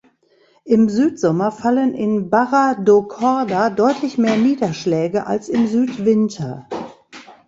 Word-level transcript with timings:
Im 0.65 0.89
Südsommer 0.89 1.51
fallen 1.51 1.93
in 1.93 2.31
Barra 2.31 2.73
do 2.73 3.03
Corda 3.03 3.69
deutlich 3.69 4.17
mehr 4.17 4.35
Niederschläge 4.35 5.27
als 5.27 5.47
im 5.47 5.67
Südwinter. 5.67 6.67